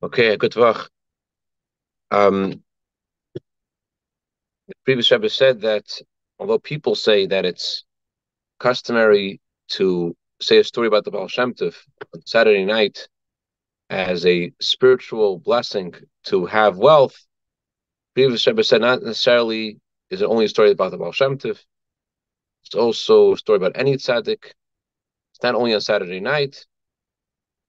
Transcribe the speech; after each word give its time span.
Okay, 0.00 0.36
good 0.36 0.52
talk. 0.52 0.88
Um, 2.12 2.62
the 3.34 4.74
previous 4.84 5.10
Rebbe 5.10 5.28
said 5.28 5.62
that 5.62 6.00
although 6.38 6.60
people 6.60 6.94
say 6.94 7.26
that 7.26 7.44
it's 7.44 7.82
customary 8.60 9.40
to 9.70 10.16
say 10.40 10.58
a 10.58 10.64
story 10.64 10.86
about 10.86 11.04
the 11.04 11.10
Baal 11.10 11.26
Shem 11.26 11.52
Tov 11.52 11.74
on 12.14 12.24
Saturday 12.24 12.64
night 12.64 13.08
as 13.90 14.24
a 14.24 14.52
spiritual 14.60 15.40
blessing 15.40 15.92
to 16.26 16.46
have 16.46 16.76
wealth, 16.78 17.26
previous 18.14 18.46
Rebbe 18.46 18.62
said 18.62 18.82
not 18.82 19.02
necessarily 19.02 19.80
is 20.10 20.22
it 20.22 20.26
only 20.26 20.44
a 20.44 20.48
story 20.48 20.70
about 20.70 20.92
the 20.92 20.98
Baal 20.98 21.10
Shem 21.10 21.38
Tov. 21.38 21.58
It's 22.62 22.76
also 22.76 23.32
a 23.32 23.36
story 23.36 23.56
about 23.56 23.72
any 23.74 23.96
tzaddik. 23.96 24.44
It's 25.32 25.42
not 25.42 25.56
only 25.56 25.74
on 25.74 25.80
Saturday 25.80 26.20
night. 26.20 26.67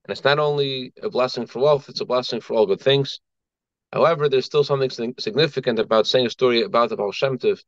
And 0.09 0.17
it's 0.17 0.25
not 0.25 0.39
only 0.39 0.91
a 1.03 1.09
blessing 1.11 1.45
for 1.45 1.59
wealth, 1.59 1.87
it's 1.87 2.01
a 2.01 2.05
blessing 2.05 2.41
for 2.41 2.55
all 2.55 2.65
good 2.65 2.81
things. 2.81 3.19
However, 3.93 4.27
there's 4.27 4.47
still 4.47 4.63
something 4.63 4.89
significant 5.19 5.77
about 5.77 6.07
saying 6.07 6.25
a 6.25 6.31
story 6.31 6.63
about 6.63 6.89
the 6.89 6.95
Baal 6.95 7.11
Shem 7.11 7.37
Tov 7.37 7.63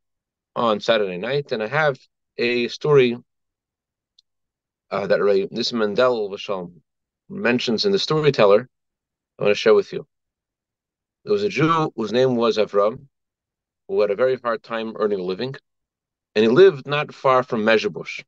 on 0.55 0.79
Saturday 0.79 1.19
night. 1.19 1.51
And 1.51 1.61
I 1.61 1.67
have 1.67 1.99
a 2.39 2.67
story 2.69 3.15
uh, 4.89 5.05
that 5.05 5.21
Ray 5.21 5.45
Nissan 5.49 5.73
Mindel 5.73 6.71
mentions 7.29 7.85
in 7.85 7.91
the 7.91 7.99
storyteller. 7.99 8.67
I 9.37 9.43
want 9.43 9.51
to 9.51 9.55
share 9.55 9.75
with 9.75 9.93
you. 9.93 10.07
There 11.23 11.33
was 11.33 11.43
a 11.43 11.49
Jew 11.49 11.93
whose 11.95 12.11
name 12.11 12.37
was 12.37 12.57
Avram, 12.57 13.05
who 13.87 14.01
had 14.01 14.09
a 14.09 14.15
very 14.15 14.37
hard 14.37 14.63
time 14.63 14.95
earning 14.95 15.19
a 15.19 15.23
living, 15.23 15.53
and 16.33 16.41
he 16.41 16.49
lived 16.49 16.87
not 16.87 17.13
far 17.13 17.43
from 17.43 17.63
Mezhebush. 17.63 18.23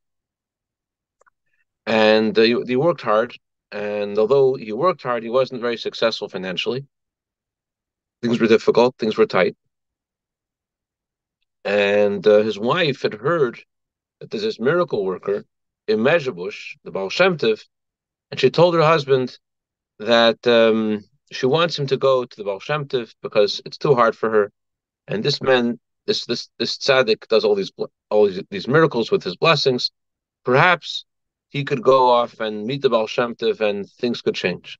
And 1.84 2.38
uh, 2.38 2.42
he, 2.42 2.62
he 2.64 2.76
worked 2.76 3.00
hard, 3.00 3.36
and 3.74 4.16
although 4.18 4.54
he 4.54 4.72
worked 4.72 5.02
hard, 5.02 5.24
he 5.24 5.30
wasn't 5.30 5.60
very 5.60 5.76
successful 5.76 6.28
financially. 6.28 6.86
Things 8.22 8.38
were 8.38 8.46
difficult, 8.46 8.94
things 8.98 9.16
were 9.16 9.26
tight. 9.26 9.56
And 11.64 12.24
uh, 12.24 12.42
his 12.42 12.56
wife 12.56 13.02
had 13.02 13.14
heard 13.14 13.58
that 14.20 14.30
there's 14.30 14.44
this 14.44 14.60
miracle 14.60 15.04
worker 15.04 15.44
in 15.88 15.98
Mezhebush, 15.98 16.76
the 16.84 16.92
Baal 16.92 17.10
Shem 17.10 17.36
and 18.30 18.38
she 18.38 18.48
told 18.48 18.76
her 18.76 18.82
husband 18.82 19.36
that 19.98 20.46
um, 20.46 21.02
she 21.32 21.46
wants 21.46 21.76
him 21.76 21.88
to 21.88 21.96
go 21.96 22.24
to 22.24 22.36
the 22.36 22.44
Baal 22.44 22.60
Shem 22.60 22.86
because 23.22 23.60
it's 23.66 23.78
too 23.78 23.96
hard 23.96 24.16
for 24.16 24.30
her. 24.30 24.52
And 25.08 25.24
this 25.24 25.42
man, 25.42 25.80
this 26.06 26.26
this 26.26 26.48
this 26.60 26.78
tzaddik, 26.78 27.26
does 27.26 27.44
all 27.44 27.56
these 27.56 27.72
all 28.08 28.26
these, 28.28 28.40
these 28.50 28.68
miracles 28.68 29.10
with 29.10 29.24
his 29.24 29.36
blessings. 29.36 29.90
Perhaps 30.44 31.06
he 31.54 31.64
could 31.64 31.82
go 31.82 32.10
off 32.10 32.40
and 32.40 32.66
meet 32.66 32.82
the 32.82 32.90
Baal 32.90 33.06
Shem 33.06 33.36
and 33.60 33.88
things 33.88 34.20
could 34.20 34.34
change. 34.34 34.76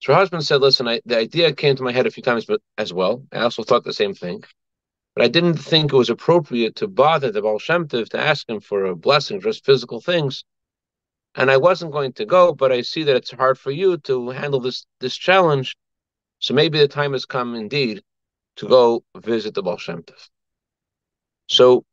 So 0.00 0.12
her 0.12 0.18
husband 0.18 0.44
said, 0.44 0.60
listen, 0.60 0.88
I, 0.88 1.00
the 1.06 1.16
idea 1.16 1.54
came 1.54 1.76
to 1.76 1.84
my 1.84 1.92
head 1.92 2.08
a 2.08 2.10
few 2.10 2.24
times 2.24 2.44
but 2.44 2.60
as 2.76 2.92
well. 2.92 3.24
I 3.32 3.38
also 3.38 3.62
thought 3.62 3.84
the 3.84 3.92
same 3.92 4.14
thing. 4.14 4.42
But 5.14 5.24
I 5.24 5.28
didn't 5.28 5.58
think 5.58 5.92
it 5.92 5.96
was 5.96 6.10
appropriate 6.10 6.74
to 6.76 6.88
bother 6.88 7.30
the 7.30 7.40
Baal 7.40 7.60
Shem 7.60 7.86
to 7.88 8.04
ask 8.14 8.48
him 8.48 8.58
for 8.58 8.86
a 8.86 8.96
blessing, 8.96 9.40
just 9.40 9.64
physical 9.64 10.00
things. 10.00 10.44
And 11.36 11.52
I 11.52 11.56
wasn't 11.56 11.92
going 11.92 12.14
to 12.14 12.26
go, 12.26 12.52
but 12.52 12.72
I 12.72 12.82
see 12.82 13.04
that 13.04 13.14
it's 13.14 13.30
hard 13.30 13.56
for 13.56 13.70
you 13.70 13.96
to 13.98 14.30
handle 14.30 14.58
this 14.58 14.84
this 14.98 15.16
challenge. 15.16 15.76
So 16.40 16.52
maybe 16.52 16.80
the 16.80 16.88
time 16.88 17.12
has 17.12 17.26
come 17.26 17.54
indeed 17.54 18.02
to 18.56 18.66
go 18.66 19.04
visit 19.16 19.54
the 19.54 19.62
Baal 19.62 19.78
Shem. 19.78 20.04
So 21.46 21.84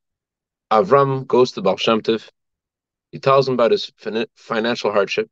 Avram 0.72 1.28
goes 1.28 1.52
to 1.52 1.62
Baal 1.62 1.78
Shem. 1.78 2.02
He 3.12 3.20
tells 3.20 3.48
him 3.48 3.56
about 3.56 3.72
his 3.72 3.92
financial 4.36 4.92
hardship. 4.92 5.30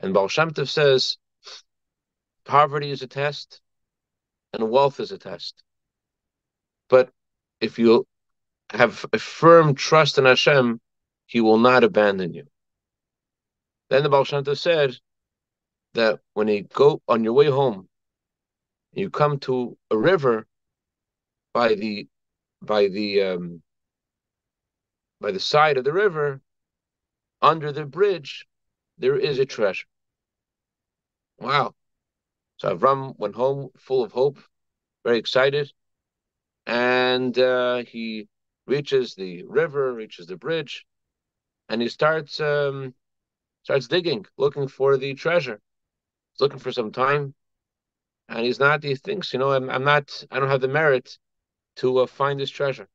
And 0.00 0.14
Baal 0.14 0.28
Shem 0.28 0.52
Tov 0.52 0.68
says, 0.68 1.18
poverty 2.44 2.90
is 2.90 3.02
a 3.02 3.06
test 3.06 3.60
and 4.52 4.70
wealth 4.70 5.00
is 5.00 5.12
a 5.12 5.18
test. 5.18 5.62
But 6.88 7.10
if 7.60 7.78
you 7.78 8.06
have 8.70 9.04
a 9.12 9.18
firm 9.18 9.74
trust 9.74 10.18
in 10.18 10.24
Hashem, 10.24 10.80
He 11.26 11.40
will 11.40 11.58
not 11.58 11.84
abandon 11.84 12.32
you. 12.32 12.44
Then 13.90 14.02
the 14.02 14.08
Baal 14.08 14.24
Shem 14.24 14.44
Tov 14.44 14.58
said 14.58 14.96
that 15.94 16.20
when 16.34 16.48
you 16.48 16.62
go 16.62 17.02
on 17.08 17.24
your 17.24 17.34
way 17.34 17.46
home, 17.46 17.88
you 18.92 19.10
come 19.10 19.38
to 19.40 19.76
a 19.90 19.98
river 19.98 20.46
by 21.52 21.74
the 21.74 22.08
by 22.62 22.88
the 22.88 23.22
um, 23.22 23.62
by 25.20 25.32
the 25.32 25.40
side 25.40 25.76
of 25.76 25.84
the 25.84 25.92
river, 25.92 26.40
under 27.40 27.72
the 27.72 27.84
bridge, 27.84 28.46
there 28.98 29.16
is 29.16 29.38
a 29.38 29.46
treasure. 29.46 29.86
Wow. 31.38 31.74
So 32.56 32.76
Avram 32.76 33.16
went 33.18 33.36
home 33.36 33.70
full 33.76 34.02
of 34.02 34.12
hope, 34.12 34.38
very 35.04 35.18
excited. 35.18 35.72
And 36.66 37.38
uh, 37.38 37.84
he 37.84 38.28
reaches 38.66 39.14
the 39.14 39.44
river, 39.44 39.94
reaches 39.94 40.26
the 40.26 40.36
bridge, 40.36 40.84
and 41.68 41.80
he 41.80 41.88
starts 41.88 42.40
um, 42.40 42.94
starts 43.62 43.88
digging, 43.88 44.26
looking 44.36 44.68
for 44.68 44.96
the 44.96 45.14
treasure. 45.14 45.60
He's 46.32 46.40
looking 46.40 46.58
for 46.58 46.72
some 46.72 46.92
time, 46.92 47.34
and 48.28 48.44
he's 48.44 48.58
not. 48.58 48.82
He 48.82 48.94
thinks, 48.96 49.32
you 49.32 49.38
know, 49.38 49.52
I'm, 49.52 49.70
I'm 49.70 49.84
not. 49.84 50.24
I 50.30 50.38
don't 50.38 50.50
have 50.50 50.60
the 50.60 50.68
merit 50.68 51.18
to 51.76 51.98
uh, 51.98 52.06
find 52.06 52.38
this 52.38 52.50
treasure. 52.50 52.88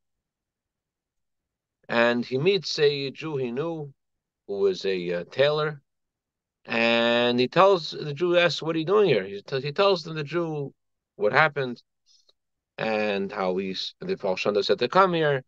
And 1.90 2.26
he 2.26 2.38
meets 2.38 2.78
a 2.80 3.12
Jew 3.12 3.38
he 3.38 3.52
knew 3.52 3.94
who 4.48 4.60
was 4.60 4.86
a 4.86 5.14
uh, 5.14 5.24
tailor, 5.32 5.82
and 6.66 7.40
he 7.40 7.48
tells 7.48 7.92
the 7.92 8.14
Jew 8.14 8.38
asks, 8.38 8.62
"What 8.62 8.76
are 8.76 8.80
you 8.80 8.86
doing 8.86 9.10
here?" 9.10 9.24
He, 9.24 9.42
t- 9.42 9.62
he 9.62 9.72
tells 9.72 10.04
them 10.04 10.16
the 10.16 10.24
Jew 10.24 10.74
what 11.16 11.34
happened 11.34 11.82
and 12.78 13.32
how 13.32 13.58
he's 13.58 13.96
the 14.00 14.16
Tov 14.16 14.66
said 14.66 14.80
to 14.80 14.88
come 14.88 15.14
here, 15.14 15.44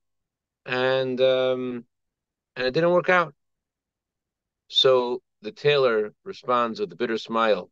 and 0.66 1.20
um, 1.22 1.86
and 2.56 2.68
it 2.68 2.72
didn't 2.74 2.92
work 2.92 3.10
out. 3.10 3.34
So 4.68 5.22
the 5.42 5.52
tailor 5.52 6.14
responds 6.24 6.80
with 6.80 6.92
a 6.92 6.96
bitter 6.96 7.18
smile. 7.18 7.70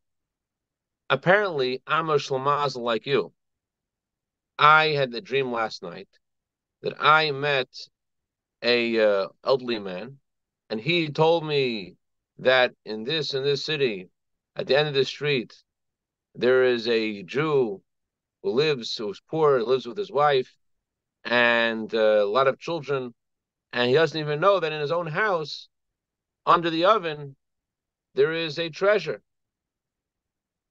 Apparently, 1.09 1.81
I'm 1.87 2.09
a 2.09 2.15
shlamazel 2.15 2.81
like 2.81 3.05
you. 3.05 3.33
I 4.57 4.89
had 4.89 5.11
the 5.11 5.21
dream 5.21 5.51
last 5.51 5.83
night 5.83 6.09
that 6.81 6.93
I 6.99 7.31
met 7.31 7.67
a 8.61 8.99
uh, 8.99 9.27
elderly 9.43 9.79
man 9.79 10.19
and 10.73 10.81
he 10.81 11.07
told 11.07 11.45
me 11.45 11.97
that 12.39 12.73
in 12.83 13.03
this 13.03 13.35
in 13.35 13.43
this 13.43 13.63
city, 13.63 14.09
at 14.55 14.65
the 14.65 14.75
end 14.75 14.87
of 14.87 14.95
the 14.95 15.05
street, 15.05 15.53
there 16.33 16.63
is 16.63 16.87
a 16.87 17.21
Jew 17.21 17.83
who 18.41 18.49
lives 18.49 18.97
who's 18.97 19.21
poor, 19.29 19.61
lives 19.61 19.85
with 19.85 19.99
his 19.99 20.11
wife, 20.11 20.51
and 21.23 21.93
uh, 21.93 22.23
a 22.23 22.31
lot 22.37 22.47
of 22.47 22.57
children, 22.57 23.13
and 23.71 23.87
he 23.87 23.93
doesn't 23.93 24.19
even 24.19 24.39
know 24.39 24.59
that 24.59 24.71
in 24.71 24.81
his 24.81 24.91
own 24.91 25.05
house, 25.05 25.69
under 26.47 26.71
the 26.71 26.85
oven, 26.85 27.35
there 28.15 28.33
is 28.33 28.57
a 28.57 28.71
treasure. 28.71 29.21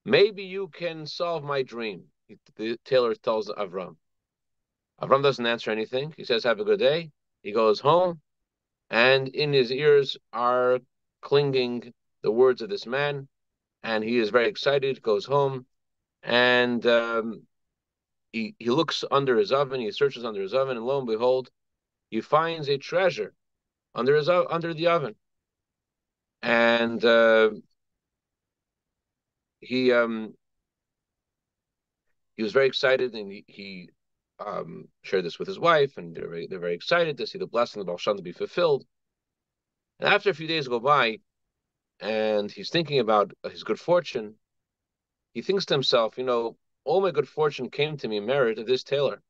Maybe 0.03 0.43
you 0.43 0.67
can 0.67 1.05
solve 1.05 1.45
my 1.45 1.63
dream. 1.63 2.03
The 2.57 2.77
tailor 2.83 3.15
tells 3.15 3.47
Avram. 3.47 3.95
Avram 5.01 5.23
doesn't 5.23 5.47
answer 5.47 5.71
anything. 5.71 6.13
He 6.17 6.25
says, 6.25 6.43
"Have 6.43 6.59
a 6.59 6.65
good 6.65 6.79
day." 6.79 7.11
He 7.41 7.53
goes 7.53 7.79
home 7.79 8.19
and 8.93 9.29
in 9.29 9.51
his 9.51 9.71
ears 9.71 10.17
are 10.33 10.77
clinging 11.19 11.91
the 12.21 12.31
words 12.31 12.61
of 12.61 12.69
this 12.69 12.85
man, 12.85 13.27
and 13.81 14.03
he 14.03 14.19
is 14.19 14.29
very 14.29 14.47
excited, 14.47 15.01
goes 15.01 15.25
home, 15.25 15.65
and 16.21 16.85
um, 16.85 17.41
he, 18.31 18.53
he 18.59 18.69
looks 18.69 19.03
under 19.09 19.35
his 19.35 19.51
oven, 19.51 19.81
he 19.81 19.89
searches 19.89 20.23
under 20.23 20.43
his 20.43 20.53
oven, 20.53 20.77
and 20.77 20.85
lo 20.85 20.99
and 20.99 21.07
behold, 21.07 21.49
he 22.11 22.21
finds 22.21 22.69
a 22.69 22.77
treasure 22.77 23.33
under 23.95 24.15
his 24.15 24.29
under 24.29 24.75
the 24.75 24.85
oven. 24.85 25.15
And 26.43 27.03
uh, 27.03 27.49
he 29.59 29.91
um, 29.91 30.35
he 32.35 32.43
was 32.43 32.53
very 32.53 32.67
excited, 32.67 33.15
and 33.15 33.31
he, 33.31 33.43
he 33.47 33.89
um, 34.39 34.87
shared 35.03 35.25
this 35.25 35.39
with 35.39 35.47
his 35.47 35.59
wife, 35.59 35.97
and 35.97 36.15
they're 36.15 36.27
very, 36.27 36.47
they're 36.47 36.59
very 36.59 36.73
excited 36.73 37.17
to 37.17 37.27
see 37.27 37.37
the 37.37 37.47
blessing 37.47 37.79
of 37.79 37.87
Baal 37.87 37.97
Shem 37.97 38.17
to 38.17 38.23
be 38.23 38.31
fulfilled. 38.31 38.85
And 39.99 40.13
after 40.13 40.29
a 40.29 40.33
few 40.33 40.47
days 40.47 40.67
go 40.67 40.79
by, 40.79 41.19
and 41.99 42.51
he's 42.51 42.69
thinking 42.69 42.99
about 42.99 43.33
his 43.49 43.63
good 43.63 43.79
fortune, 43.79 44.35
he 45.33 45.41
thinks 45.41 45.65
to 45.65 45.73
himself, 45.73 46.17
you 46.17 46.23
know, 46.23 46.57
all 46.83 47.01
my 47.01 47.11
good 47.11 47.27
fortune 47.27 47.69
came 47.69 47.97
to 47.97 48.07
me 48.07 48.17
in 48.17 48.25
merit 48.25 48.59
of 48.59 48.67
this 48.67 48.83
tailor. 48.83 49.21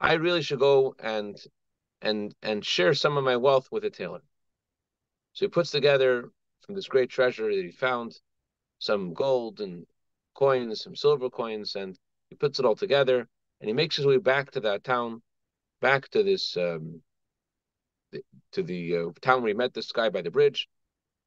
I 0.00 0.14
really 0.14 0.42
should 0.42 0.58
go 0.58 0.94
and 0.98 1.36
and 2.00 2.34
and 2.42 2.64
share 2.64 2.94
some 2.94 3.16
of 3.16 3.24
my 3.24 3.36
wealth 3.36 3.70
with 3.70 3.82
the 3.82 3.90
tailor. 3.90 4.22
So 5.32 5.46
he 5.46 5.48
puts 5.48 5.70
together 5.70 6.30
from 6.60 6.74
this 6.74 6.88
great 6.88 7.10
treasure 7.10 7.54
that 7.54 7.64
he 7.64 7.70
found 7.70 8.20
some 8.78 9.14
gold 9.14 9.60
and 9.60 9.86
coins, 10.34 10.82
some 10.82 10.96
silver 10.96 11.30
coins, 11.30 11.76
and 11.76 11.98
he 12.30 12.36
puts 12.36 12.58
it 12.58 12.64
all 12.64 12.76
together 12.76 13.28
and 13.60 13.68
he 13.68 13.72
makes 13.72 13.96
his 13.96 14.06
way 14.06 14.18
back 14.18 14.50
to 14.52 14.60
that 14.60 14.82
town, 14.82 15.22
back 15.80 16.08
to 16.08 16.22
this 16.22 16.56
um, 16.56 17.02
to 18.52 18.62
the 18.62 18.96
uh, 18.96 19.10
town 19.20 19.42
where 19.42 19.48
he 19.48 19.54
met 19.54 19.74
this 19.74 19.92
guy 19.92 20.08
by 20.10 20.22
the 20.22 20.30
bridge, 20.30 20.68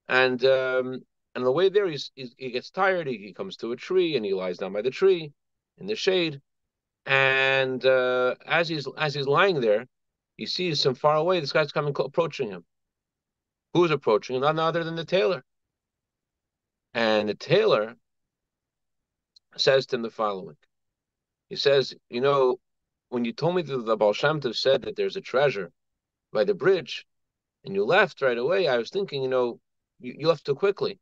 and 0.08 0.44
um, 0.46 1.02
And 1.36 1.44
on 1.44 1.44
the 1.44 1.52
way 1.52 1.70
there, 1.70 1.88
he's, 1.88 2.12
he's, 2.16 2.34
he 2.38 2.52
gets 2.52 2.70
tired. 2.72 3.08
He, 3.08 3.18
he 3.18 3.34
comes 3.34 3.58
to 3.58 3.74
a 3.74 3.76
tree 3.76 4.16
and 4.16 4.26
he 4.26 4.34
lies 4.34 4.58
down 4.58 4.72
by 4.72 4.82
the 4.82 4.90
tree 4.90 5.34
in 5.78 5.86
the 5.86 5.96
shade. 5.96 6.40
And 7.06 7.86
uh, 7.86 8.36
as 8.46 8.70
he's 8.70 8.88
as 8.98 9.14
he's 9.14 9.28
lying 9.28 9.60
there, 9.60 9.86
he 10.38 10.46
sees 10.46 10.82
from 10.82 10.96
far 10.96 11.18
away 11.18 11.40
this 11.40 11.52
guy's 11.52 11.74
coming 11.74 11.94
approaching 12.00 12.50
him. 12.50 12.64
Who's 13.74 13.92
approaching? 13.92 14.40
None 14.40 14.60
other 14.60 14.84
than 14.86 14.96
the 14.96 15.06
tailor. 15.06 15.44
And 16.94 17.28
the 17.28 17.36
tailor 17.36 17.96
says 19.58 19.86
to 19.88 19.98
him 19.98 20.04
the 20.04 20.10
following. 20.10 20.58
He 21.50 21.58
says, 21.58 21.94
you 22.10 22.22
know, 22.22 22.60
when 23.10 23.26
you 23.26 23.34
told 23.34 23.56
me 23.56 23.62
that 23.62 23.86
the 23.86 23.98
Baal 23.98 24.14
Shem 24.14 24.40
Tov 24.40 24.56
said 24.56 24.84
that 24.84 24.96
there's 24.96 25.18
a 25.18 25.22
treasure 25.22 25.70
by 26.36 26.44
the 26.44 26.54
bridge, 26.54 27.08
and 27.64 27.74
you 27.74 27.84
left 27.86 28.22
right 28.22 28.38
away, 28.38 28.68
I 28.68 28.78
was 28.78 28.92
thinking, 28.92 29.24
you 29.24 29.30
know, 29.30 29.60
you, 30.00 30.16
you 30.20 30.28
left 30.28 30.46
too 30.46 30.54
quickly. 30.54 31.00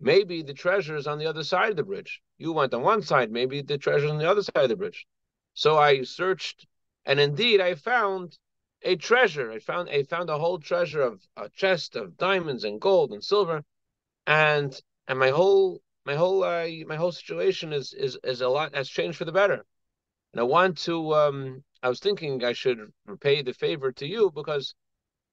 Maybe 0.00 0.42
the 0.42 0.54
treasure 0.54 0.96
is 0.96 1.06
on 1.06 1.18
the 1.18 1.26
other 1.26 1.44
side 1.44 1.70
of 1.70 1.76
the 1.76 1.90
bridge. 1.92 2.22
You 2.38 2.52
went 2.52 2.74
on 2.74 2.82
one 2.82 3.02
side, 3.02 3.30
maybe 3.30 3.62
the 3.62 3.78
treasure 3.78 4.06
is 4.06 4.10
on 4.10 4.18
the 4.18 4.30
other 4.30 4.42
side 4.42 4.64
of 4.64 4.68
the 4.70 4.76
bridge. 4.76 5.06
So 5.54 5.78
I 5.78 6.02
searched, 6.02 6.66
and 7.04 7.20
indeed 7.20 7.60
I 7.60 7.74
found 7.74 8.38
a 8.82 8.96
treasure. 8.96 9.52
I 9.52 9.58
found 9.58 9.90
I 9.90 10.02
found 10.04 10.30
a 10.30 10.38
whole 10.38 10.58
treasure 10.58 11.02
of 11.02 11.22
a 11.36 11.48
chest 11.50 11.94
of 11.94 12.16
diamonds 12.16 12.64
and 12.64 12.80
gold 12.80 13.12
and 13.12 13.22
silver, 13.22 13.62
and 14.26 14.72
and 15.06 15.18
my 15.18 15.30
whole 15.30 15.82
my 16.04 16.16
whole 16.16 16.42
uh, 16.42 16.66
my 16.86 16.96
whole 16.96 17.12
situation 17.12 17.72
is 17.72 17.92
is 17.92 18.18
is 18.24 18.40
a 18.40 18.48
lot 18.48 18.74
has 18.74 18.88
changed 18.88 19.18
for 19.18 19.26
the 19.26 19.38
better. 19.40 19.60
And 20.32 20.40
I 20.40 20.44
want 20.44 20.78
to 20.88 21.14
um 21.14 21.64
I 21.82 21.88
was 21.88 22.00
thinking 22.00 22.44
I 22.44 22.52
should 22.52 22.92
repay 23.06 23.42
the 23.42 23.52
favor 23.52 23.92
to 23.92 24.06
you 24.06 24.30
because 24.34 24.74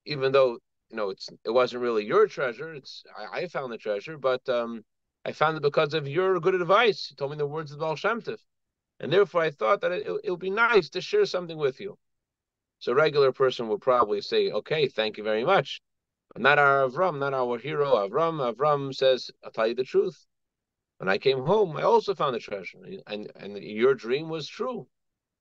even 0.06 0.32
though 0.32 0.60
you 0.90 0.98
know 0.98 1.10
it's 1.10 1.30
it 1.46 1.52
wasn't 1.52 1.84
really 1.84 2.06
your 2.06 2.28
treasure, 2.28 2.74
it's 2.74 3.04
I, 3.18 3.42
I 3.42 3.48
found 3.48 3.72
the 3.72 3.78
treasure, 3.78 4.18
but 4.18 4.48
um 4.50 4.84
I 5.26 5.32
found 5.34 5.58
it 5.58 5.64
because 5.64 5.94
of 5.94 6.08
your 6.08 6.40
good 6.40 6.56
advice. 6.56 7.10
You 7.10 7.16
told 7.16 7.32
me 7.32 7.38
the 7.38 7.46
words 7.46 7.72
of 7.72 7.80
Baal 7.80 7.96
Shem 7.96 8.22
Tov. 8.22 8.40
And 9.00 9.12
therefore, 9.14 9.42
I 9.42 9.52
thought 9.52 9.82
that 9.82 9.92
it, 9.92 10.08
it 10.24 10.32
would 10.32 10.40
be 10.40 10.50
nice 10.50 10.90
to 10.92 11.02
share 11.02 11.26
something 11.26 11.58
with 11.58 11.80
you. 11.80 11.98
So 12.80 12.94
a 12.94 12.96
regular 12.96 13.32
person 13.32 13.68
would 13.68 13.82
probably 13.82 14.22
say, 14.22 14.52
okay, 14.52 14.88
thank 14.88 15.18
you 15.18 15.24
very 15.24 15.44
much. 15.44 15.82
But 16.34 16.42
not 16.42 16.60
our 16.60 16.88
Avram, 16.88 17.20
not 17.20 17.34
our 17.34 17.58
hero 17.58 17.96
Avram. 17.96 18.54
Avram 18.54 18.94
says, 18.96 19.30
I'll 19.44 19.52
tell 19.52 19.68
you 19.68 19.76
the 19.76 19.84
truth. 19.84 20.26
When 20.98 21.10
I 21.10 21.18
came 21.18 21.46
home, 21.46 21.76
I 21.78 21.84
also 21.84 22.16
found 22.16 22.36
the 22.36 22.40
treasure. 22.40 22.80
And 23.08 23.32
and 23.36 23.58
your 23.58 23.96
dream 23.96 24.30
was 24.30 24.48
true. 24.48 24.88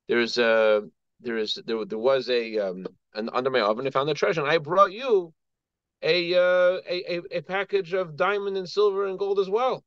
There's 0.09 0.39
a 0.39 0.89
there 1.21 1.37
is 1.37 1.59
there 1.67 1.85
there 1.85 1.99
was 1.99 2.29
a 2.31 2.59
um 2.59 2.87
and 3.15 3.31
under 3.33 3.51
my 3.51 3.61
oven 3.61 3.87
I 3.87 3.91
found 3.91 4.09
the 4.09 4.15
treasure. 4.15 4.41
And 4.43 4.51
I 4.51 4.59
brought 4.59 4.93
you 4.93 5.33
a 6.03 6.35
uh 6.35 6.81
a, 6.89 7.21
a, 7.39 7.41
package 7.43 7.93
of 7.93 8.17
diamond 8.17 8.57
and 8.57 8.69
silver 8.69 9.07
and 9.07 9.19
gold 9.19 9.39
as 9.39 9.51
well. 9.51 9.85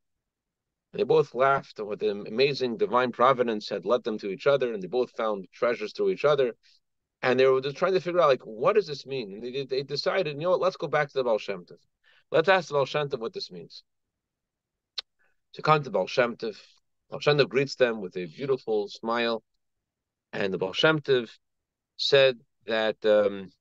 They 0.93 1.03
both 1.03 1.33
laughed 1.33 1.79
at 1.79 1.87
what 1.87 1.99
the 1.99 2.11
amazing 2.11 2.77
divine 2.77 3.13
providence 3.13 3.69
had 3.69 3.85
led 3.85 4.03
them 4.03 4.17
to 4.19 4.29
each 4.29 4.45
other, 4.45 4.73
and 4.73 4.83
they 4.83 4.87
both 4.87 5.11
found 5.11 5.47
treasures 5.53 5.93
through 5.93 6.09
each 6.09 6.25
other. 6.25 6.53
And 7.21 7.39
they 7.39 7.45
were 7.45 7.61
just 7.61 7.77
trying 7.77 7.93
to 7.93 8.01
figure 8.01 8.19
out, 8.19 8.27
like, 8.29 8.41
what 8.41 8.73
does 8.73 8.87
this 8.87 9.05
mean? 9.05 9.33
And 9.33 9.43
they, 9.43 9.63
they 9.63 9.83
decided, 9.83 10.35
you 10.35 10.41
know 10.41 10.49
what, 10.51 10.59
let's 10.59 10.75
go 10.75 10.87
back 10.87 11.07
to 11.07 11.13
the 11.13 11.23
Baal 11.23 11.37
Shem 11.37 11.65
Tov. 11.65 11.77
Let's 12.31 12.49
ask 12.49 12.67
the 12.67 12.73
Baal 12.73 12.85
Shem 12.85 13.07
Tov 13.09 13.19
what 13.19 13.31
this 13.31 13.51
means. 13.51 13.83
So 15.53 15.61
come 15.61 15.83
to 15.83 15.91
Baal 15.91 16.07
Shem 16.07 16.35
Tov. 16.35 16.57
Baal 17.09 17.19
Shem 17.19 17.37
Tov 17.37 17.47
greets 17.47 17.75
them 17.75 18.01
with 18.01 18.17
a 18.17 18.25
beautiful 18.25 18.89
smile. 18.89 19.43
And 20.33 20.53
the 20.53 20.57
Baal 20.57 20.73
Shem 20.73 20.99
Tov 20.99 21.29
said 21.97 22.39
that 22.65 23.03
um, 23.05 23.51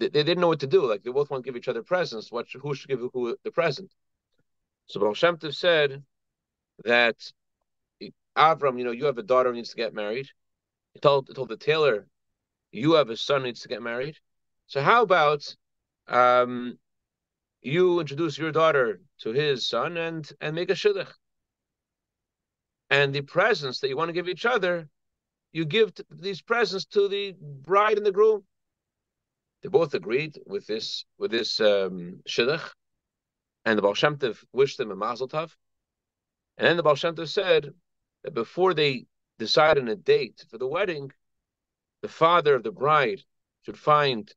they, 0.00 0.08
they, 0.08 0.22
didn't 0.22 0.40
know 0.40 0.48
what 0.48 0.60
to 0.60 0.66
do. 0.66 0.88
Like, 0.88 1.02
they 1.02 1.10
both 1.10 1.30
want 1.30 1.44
to 1.44 1.48
give 1.48 1.56
each 1.56 1.68
other 1.68 1.82
presents. 1.82 2.32
What, 2.32 2.46
who 2.52 2.74
should 2.74 2.88
give 2.88 3.00
who 3.12 3.36
the 3.44 3.50
present? 3.50 3.92
So 4.86 5.00
Baal 5.00 5.14
Shem 5.14 5.36
Tov 5.36 5.54
said 5.54 6.02
that 6.84 7.16
Avram, 8.36 8.78
you 8.78 8.84
know, 8.84 8.92
you 8.92 9.06
have 9.06 9.18
a 9.18 9.22
daughter 9.22 9.50
who 9.50 9.56
needs 9.56 9.70
to 9.70 9.76
get 9.76 9.94
married. 9.94 10.28
He 10.94 11.00
told 11.00 11.34
told 11.34 11.48
the 11.48 11.56
tailor, 11.56 12.06
you 12.70 12.94
have 12.94 13.10
a 13.10 13.16
son 13.16 13.40
who 13.40 13.48
needs 13.48 13.60
to 13.60 13.68
get 13.68 13.82
married. 13.82 14.16
So 14.66 14.80
how 14.80 15.02
about 15.02 15.54
um, 16.06 16.78
you 17.62 18.00
introduce 18.00 18.38
your 18.38 18.52
daughter 18.52 19.00
to 19.20 19.32
his 19.32 19.68
son 19.68 19.96
and 19.96 20.30
and 20.40 20.54
make 20.54 20.70
a 20.70 20.74
shidduch. 20.74 21.12
And 22.90 23.14
the 23.14 23.20
presents 23.20 23.80
that 23.80 23.88
you 23.88 23.96
want 23.96 24.08
to 24.08 24.14
give 24.14 24.28
each 24.28 24.46
other, 24.46 24.88
you 25.52 25.64
give 25.64 25.92
these 26.10 26.40
presents 26.40 26.86
to 26.86 27.08
the 27.08 27.34
bride 27.40 27.96
and 27.96 28.06
the 28.06 28.12
groom. 28.12 28.44
They 29.62 29.68
both 29.68 29.94
agreed 29.94 30.38
with 30.46 30.66
this 30.66 31.04
with 31.18 31.30
this 31.30 31.60
um, 31.60 32.20
shidduch. 32.26 32.70
And 33.64 33.76
the 33.76 33.82
Baal 33.82 33.94
Shem 33.94 34.16
Tov 34.16 34.42
wished 34.52 34.78
them 34.78 34.90
a 34.90 34.96
mazel 34.96 35.28
tov. 35.28 35.50
And 36.56 36.66
then 36.66 36.76
the 36.76 36.82
Baal 36.82 36.94
Shem 36.94 37.14
Tov 37.14 37.28
said 37.28 37.74
that 38.22 38.34
before 38.34 38.72
they 38.72 39.06
decide 39.38 39.78
on 39.78 39.88
a 39.88 39.96
date 39.96 40.44
for 40.50 40.58
the 40.58 40.66
wedding, 40.66 41.12
the 42.02 42.08
father 42.08 42.54
of 42.54 42.62
the 42.62 42.72
bride 42.72 43.22
should 43.62 43.78
find 43.78 44.32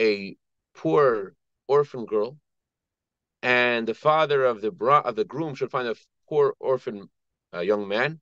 a 0.00 0.36
poor 0.74 1.34
orphan 1.68 2.06
girl, 2.06 2.38
and 3.42 3.86
the 3.86 3.94
father 3.94 4.44
of 4.44 4.60
the 4.60 4.70
bra- 4.70 5.00
of 5.00 5.16
the 5.16 5.24
groom 5.24 5.54
should 5.54 5.70
find 5.70 5.88
a 5.88 5.96
poor 6.28 6.54
orphan 6.58 7.08
uh, 7.54 7.60
young 7.60 7.88
man, 7.88 8.20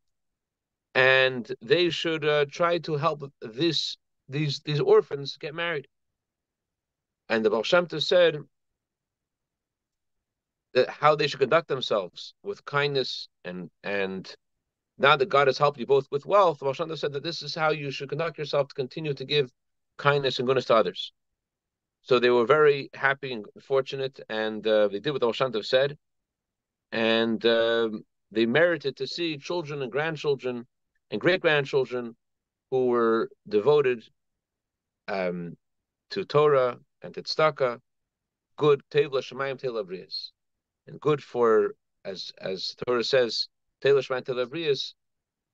and 0.95 1.51
they 1.61 1.91
should 1.91 2.25
uh, 2.25 2.47
try 2.51 2.79
to 2.79 2.97
help 2.97 3.31
this 3.41 3.97
these 4.29 4.61
these 4.61 4.81
orphans 4.81 5.37
get 5.37 5.55
married. 5.55 5.89
And 7.29 7.45
the 7.45 7.51
Baal 7.51 7.63
Shem 7.63 7.87
Tov 7.87 8.03
said 8.03 8.39
that 10.75 10.89
how 10.89 11.17
they 11.17 11.27
should 11.27 11.41
conduct 11.41 11.69
themselves 11.69 12.35
with 12.43 12.65
kindness 12.65 13.29
and 13.45 13.71
and 13.83 14.33
now 14.99 15.17
that 15.17 15.29
God 15.31 15.47
has 15.47 15.57
helped 15.59 15.79
you 15.79 15.87
both 15.87 16.07
with 16.11 16.27
wealth, 16.27 16.59
the 16.59 16.65
Baal 16.65 16.75
Shem 16.75 16.89
Tov 16.89 16.99
said 16.99 17.13
that 17.13 17.23
this 17.23 17.43
is 17.43 17.55
how 17.55 17.71
you 17.71 17.91
should 17.91 18.09
conduct 18.09 18.39
yourself 18.39 18.69
to 18.69 18.75
continue 18.75 19.15
to 19.15 19.25
give 19.25 19.51
kindness 19.97 20.39
and 20.39 20.47
goodness 20.47 20.67
to 20.67 20.75
others. 20.75 21.13
So 22.03 22.19
they 22.19 22.31
were 22.31 22.47
very 22.47 22.91
happy 22.95 23.33
and 23.33 23.47
fortunate, 23.63 24.21
and 24.29 24.67
uh, 24.67 24.89
they 24.89 25.01
did 25.01 25.11
what 25.11 25.21
the 25.21 25.27
Baal 25.27 25.33
Shem 25.33 25.53
Tov 25.53 25.65
said, 25.65 25.97
and 26.93 27.45
uh, 27.45 27.91
they 28.31 28.47
merited 28.47 28.97
to 28.97 29.07
see 29.07 29.37
children 29.37 29.83
and 29.83 29.93
grandchildren 29.93 30.67
and 31.11 31.21
great 31.21 31.41
grandchildren 31.41 32.17
who 32.71 32.87
were 32.87 33.31
devoted 33.49 34.05
um, 35.09 35.57
to 36.11 36.25
Torah 36.25 36.79
and 37.03 37.15
to 37.15 37.23
tzedakah, 37.23 37.81
good 38.57 38.83
tevla 38.91 39.21
shemayim 39.21 39.61
tevla 39.61 40.31
and 40.87 41.01
good 41.01 41.23
for 41.23 41.75
as 42.05 42.33
as 42.41 42.75
Torah 42.87 43.05
says, 43.05 43.49
Teilah 43.83 44.03
Shman 44.03 44.23
Teilah 44.23 44.95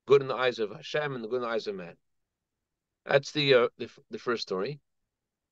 good 0.06 0.22
in 0.22 0.28
the 0.28 0.34
eyes 0.34 0.58
of 0.58 0.70
Hashem 0.70 1.14
and 1.14 1.28
good 1.28 1.36
in 1.36 1.42
the 1.42 1.48
eyes 1.48 1.66
of 1.66 1.74
man. 1.74 1.96
That's 3.04 3.32
the 3.32 3.54
uh, 3.54 3.68
the, 3.78 3.90
the 4.10 4.18
first 4.18 4.42
story, 4.42 4.80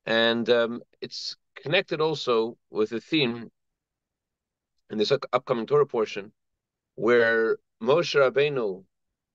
and 0.06 0.48
um, 0.50 0.82
it's 1.00 1.36
connected 1.56 2.00
also 2.00 2.56
with 2.70 2.92
a 2.92 3.00
theme 3.00 3.50
in 4.90 4.98
this 4.98 5.12
upcoming 5.32 5.66
Torah 5.66 5.86
portion, 5.86 6.32
where 6.96 7.58
Moshe 7.82 8.14
Rabbeinu 8.14 8.84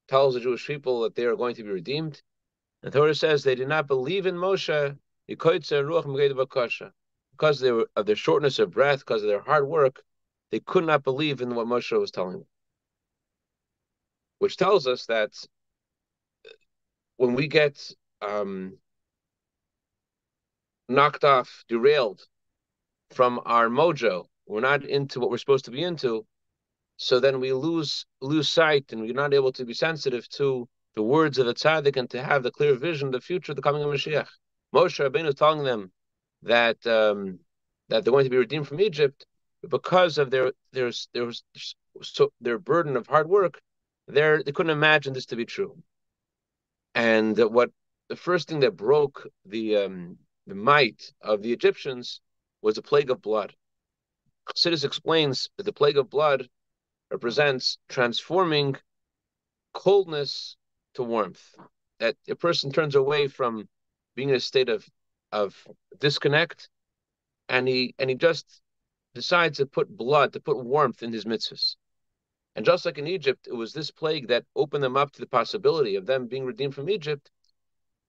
tells 0.08 0.34
the 0.34 0.40
Jewish 0.40 0.66
people 0.66 1.02
that 1.02 1.16
they 1.16 1.26
are 1.26 1.36
going 1.36 1.56
to 1.56 1.64
be 1.64 1.70
redeemed. 1.70 2.22
And 2.84 2.94
Torah 2.94 3.14
says 3.14 3.44
they 3.44 3.56
did 3.56 3.68
not 3.68 3.88
believe 3.88 4.26
in 4.26 4.36
Moshe 4.36 4.98
because 5.28 5.72
of 7.62 8.06
their 8.06 8.16
shortness 8.16 8.60
of 8.60 8.72
breath, 8.72 9.00
because 9.00 9.22
of 9.22 9.30
their 9.30 9.42
hard 9.42 9.68
work. 9.68 10.04
They 10.52 10.60
could 10.60 10.86
not 10.86 11.04
believe 11.04 11.42
in 11.42 11.54
what 11.54 11.68
Moshe 11.68 12.00
was 12.00 12.12
telling 12.12 12.34
them. 12.34 12.46
Which 14.40 14.58
tells 14.58 14.88
us 14.88 15.06
that 15.08 15.34
when 17.18 17.36
we 17.36 17.48
get 17.48 17.92
um, 18.22 18.78
knocked 20.88 21.24
off, 21.24 21.66
derailed 21.68 22.22
from 23.12 23.42
our 23.46 23.68
mojo, 23.68 24.26
we're 24.48 24.62
not 24.62 24.84
into 24.84 25.20
what 25.20 25.30
we're 25.30 25.38
supposed 25.38 25.66
to 25.66 25.72
be 25.72 25.84
into, 25.84 26.26
so 27.02 27.18
then 27.22 27.40
we 27.40 27.54
lose 27.54 28.06
lose 28.22 28.50
sight 28.50 28.92
and 28.92 29.02
we're 29.02 29.14
not 29.14 29.34
able 29.34 29.54
to 29.54 29.64
be 29.64 29.74
sensitive 29.74 30.28
to 30.28 30.68
the 30.96 31.02
words 31.02 31.38
of 31.38 31.46
the 31.46 31.54
tzaddik 31.54 31.96
and 31.96 32.10
to 32.10 32.22
have 32.22 32.44
the 32.44 32.52
clear 32.52 32.76
vision 32.76 33.08
of 33.08 33.14
the 33.14 33.22
future, 33.22 33.54
of 33.54 33.56
the 33.56 33.62
coming 33.62 33.82
of 33.82 33.90
Mashiach. 33.90 34.28
Moshe 34.76 35.00
Rabbeinu 35.00 35.30
is 35.30 35.36
telling 35.36 35.64
them 35.64 35.94
that 36.44 36.86
um, 36.86 37.40
that 37.88 38.04
they're 38.04 38.12
going 38.12 38.26
to 38.26 38.30
be 38.30 38.44
redeemed 38.46 38.68
from 38.68 38.82
Egypt, 38.82 39.26
because 39.68 40.18
of 40.18 40.30
their 40.30 40.52
their 40.74 40.92
their 41.14 41.32
their 42.42 42.60
burden 42.60 42.98
of 42.98 43.08
hard 43.08 43.30
work, 43.30 43.62
they 44.10 44.44
they 44.46 44.52
couldn't 44.52 44.78
imagine 44.82 45.14
this 45.14 45.28
to 45.28 45.38
be 45.38 45.46
true. 45.46 45.82
And 46.96 47.38
what 47.38 47.72
the 48.10 48.18
first 48.18 48.50
thing 48.50 48.60
that 48.60 48.76
broke 48.76 49.26
the 49.46 49.78
um, 49.78 50.18
the 50.48 50.56
might 50.56 51.14
of 51.22 51.42
the 51.44 51.54
Egyptians 51.54 52.20
was 52.62 52.76
the 52.76 52.82
plague 52.82 53.10
of 53.10 53.22
blood. 53.22 53.56
Chassidus 54.50 54.84
explains 54.84 55.50
that 55.56 55.64
the 55.64 55.72
plague 55.72 55.98
of 55.98 56.10
blood 56.10 56.50
represents 57.12 57.78
transforming 57.88 58.76
coldness 59.74 60.56
to 60.96 61.04
warmth. 61.04 61.56
That 62.00 62.16
a 62.30 62.36
person 62.36 62.72
turns 62.72 62.96
away 62.96 63.28
from 63.28 63.68
being 64.16 64.30
in 64.30 64.36
a 64.36 64.40
state 64.40 64.70
of 64.70 64.88
of 65.32 65.68
disconnect, 66.00 66.70
and 67.48 67.68
he 67.68 67.94
and 68.00 68.10
he 68.10 68.16
just 68.16 68.62
decides 69.14 69.58
to 69.58 69.66
put 69.66 69.96
blood, 69.96 70.34
to 70.34 70.40
put 70.40 70.64
warmth 70.64 71.04
in 71.04 71.12
his 71.12 71.26
mitzvahs. 71.26 71.76
And 72.56 72.66
just 72.66 72.86
like 72.86 72.98
in 72.98 73.08
Egypt, 73.08 73.48
it 73.48 73.54
was 73.54 73.74
this 73.74 73.92
plague 73.92 74.28
that 74.28 74.46
opened 74.56 74.84
them 74.84 74.98
up 74.98 75.12
to 75.12 75.20
the 75.20 75.28
possibility 75.28 75.96
of 75.96 76.06
them 76.06 76.28
being 76.28 76.46
redeemed 76.46 76.76
from 76.76 76.90
Egypt. 76.90 77.32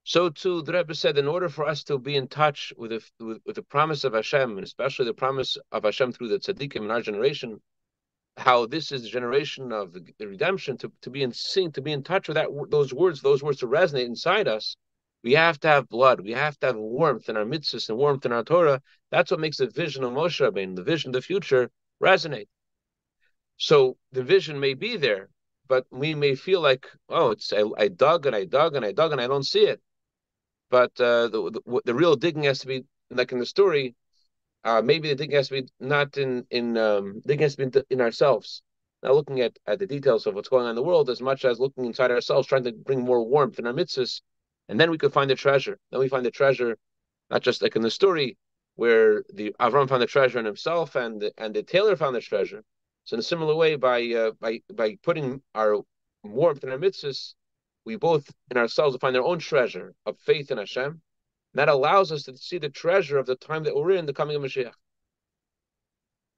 So 0.03 0.29
too, 0.29 0.61
the 0.63 0.73
Rebbe 0.73 0.95
said, 0.95 1.17
in 1.17 1.27
order 1.27 1.47
for 1.47 1.67
us 1.67 1.83
to 1.85 1.99
be 1.99 2.15
in 2.15 2.27
touch 2.27 2.73
with 2.75 2.91
the, 2.91 3.25
with, 3.25 3.41
with 3.45 3.55
the 3.55 3.61
promise 3.63 4.03
of 4.03 4.13
Hashem, 4.13 4.57
and 4.57 4.63
especially 4.63 5.05
the 5.05 5.13
promise 5.13 5.57
of 5.71 5.83
Hashem 5.83 6.11
through 6.11 6.29
the 6.29 6.39
tzaddikim 6.39 6.83
in 6.83 6.91
our 6.91 7.01
generation, 7.01 7.61
how 8.37 8.65
this 8.65 8.91
is 8.91 9.03
the 9.03 9.09
generation 9.09 9.71
of 9.71 9.93
the, 9.93 10.27
redemption, 10.27 10.77
to, 10.77 10.91
to 11.01 11.09
be 11.09 11.23
in 11.23 11.31
sync, 11.31 11.75
to 11.75 11.81
be 11.81 11.91
in 11.91 12.03
touch 12.03 12.27
with 12.27 12.35
that 12.35 12.47
those 12.69 12.93
words, 12.93 13.21
those 13.21 13.43
words 13.43 13.59
to 13.59 13.67
resonate 13.67 14.05
inside 14.05 14.47
us, 14.47 14.75
we 15.23 15.33
have 15.33 15.59
to 15.59 15.67
have 15.67 15.89
blood. 15.89 16.21
We 16.21 16.31
have 16.31 16.59
to 16.59 16.67
have 16.67 16.77
warmth 16.77 17.29
in 17.29 17.37
our 17.37 17.45
mitzvahs 17.45 17.89
and 17.89 17.97
warmth 17.97 18.25
in 18.25 18.31
our 18.31 18.43
Torah. 18.43 18.81
That's 19.11 19.31
what 19.31 19.39
makes 19.39 19.57
the 19.57 19.67
vision 19.67 20.03
of 20.03 20.13
Moshe 20.13 20.41
Rabbeinu, 20.41 20.75
the 20.75 20.83
vision 20.83 21.09
of 21.09 21.13
the 21.13 21.21
future, 21.21 21.69
resonate. 22.01 22.47
So 23.57 23.97
the 24.11 24.23
vision 24.23 24.59
may 24.59 24.73
be 24.73 24.97
there, 24.97 25.29
but 25.67 25.85
we 25.91 26.15
may 26.15 26.35
feel 26.35 26.61
like, 26.61 26.87
oh, 27.09 27.31
it's 27.31 27.53
I, 27.53 27.63
I 27.77 27.87
dug 27.89 28.25
and 28.25 28.35
I 28.35 28.45
dug 28.45 28.75
and 28.75 28.83
I 28.83 28.91
dug 28.91 29.11
and 29.11 29.21
I 29.21 29.27
don't 29.27 29.45
see 29.45 29.65
it. 29.65 29.79
But 30.71 30.99
uh, 30.99 31.27
the, 31.27 31.51
the, 31.51 31.81
the 31.85 31.93
real 31.93 32.15
digging 32.15 32.43
has 32.43 32.59
to 32.59 32.67
be 32.67 32.85
like 33.11 33.31
in 33.31 33.39
the 33.39 33.45
story. 33.45 33.95
Uh, 34.63 34.81
maybe 34.81 35.09
the 35.09 35.15
digging 35.15 35.35
has 35.35 35.47
to 35.49 35.61
be 35.61 35.67
not 35.79 36.17
in 36.17 36.45
in 36.51 36.77
um, 36.77 37.21
digging 37.25 37.43
has 37.43 37.55
to 37.55 37.67
be 37.67 37.81
in 37.89 38.01
ourselves. 38.01 38.61
Not 39.03 39.15
looking 39.15 39.41
at, 39.41 39.57
at 39.65 39.79
the 39.79 39.87
details 39.87 40.27
of 40.27 40.35
what's 40.35 40.49
going 40.49 40.65
on 40.65 40.69
in 40.69 40.75
the 40.75 40.83
world 40.83 41.09
as 41.09 41.21
much 41.21 41.43
as 41.43 41.59
looking 41.59 41.85
inside 41.85 42.11
ourselves, 42.11 42.47
trying 42.47 42.65
to 42.65 42.71
bring 42.71 43.01
more 43.01 43.25
warmth 43.25 43.57
in 43.57 43.65
our 43.65 43.73
mitzvahs, 43.73 44.21
and 44.69 44.79
then 44.79 44.91
we 44.91 44.97
could 44.99 45.11
find 45.11 45.29
the 45.29 45.35
treasure. 45.35 45.79
Then 45.89 45.99
we 45.99 46.07
find 46.07 46.23
the 46.23 46.31
treasure, 46.31 46.77
not 47.31 47.41
just 47.41 47.63
like 47.63 47.75
in 47.75 47.81
the 47.81 47.89
story 47.89 48.37
where 48.75 49.23
the 49.33 49.55
Avram 49.59 49.89
found 49.89 50.03
the 50.03 50.07
treasure 50.07 50.39
in 50.39 50.45
himself, 50.45 50.95
and 50.95 51.19
the, 51.21 51.33
and 51.37 51.53
the 51.55 51.63
tailor 51.63 51.95
found 51.95 52.15
the 52.15 52.21
treasure, 52.21 52.63
so 53.03 53.15
in 53.15 53.19
a 53.19 53.23
similar 53.23 53.55
way, 53.55 53.75
by 53.75 54.07
uh, 54.13 54.31
by 54.39 54.61
by 54.73 54.97
putting 55.01 55.41
our 55.55 55.77
warmth 56.23 56.63
in 56.63 56.69
our 56.69 56.77
mitzvahs, 56.77 57.33
we 57.85 57.95
both 57.95 58.31
in 58.51 58.57
ourselves 58.57 58.93
will 58.93 58.99
find 58.99 59.17
our 59.17 59.23
own 59.23 59.39
treasure 59.39 59.93
of 60.05 60.19
faith 60.19 60.51
in 60.51 60.57
Hashem. 60.59 61.01
That 61.53 61.69
allows 61.69 62.11
us 62.11 62.23
to 62.23 62.37
see 62.37 62.57
the 62.57 62.69
treasure 62.69 63.17
of 63.17 63.25
the 63.25 63.35
time 63.35 63.63
that 63.63 63.75
we're 63.75 63.91
in, 63.91 64.05
the 64.05 64.13
coming 64.13 64.35
of 64.35 64.41
Mashiach. 64.41 64.73